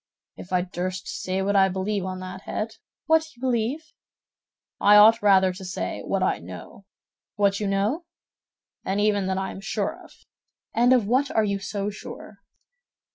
"If 0.35 0.51
I 0.51 0.61
durst 0.63 1.07
say 1.07 1.43
what 1.43 1.55
I 1.55 1.69
believe 1.69 2.05
on 2.05 2.21
that 2.21 2.41
head—" 2.47 2.77
"What 3.05 3.35
you 3.35 3.39
believe?" 3.39 3.93
"I 4.79 4.95
ought 4.95 5.21
rather 5.21 5.53
to 5.53 5.63
say, 5.63 6.01
what 6.03 6.23
I 6.23 6.39
know." 6.39 6.85
"What 7.35 7.59
you 7.59 7.67
know?" 7.67 8.05
"And 8.83 8.99
even 8.99 9.27
what 9.27 9.37
I 9.37 9.51
am 9.51 9.61
sure 9.61 10.03
of." 10.03 10.11
"And 10.73 10.91
of 10.91 11.05
what 11.05 11.29
are 11.29 11.43
you 11.43 11.59
so 11.59 11.91
sure?" 11.91 12.39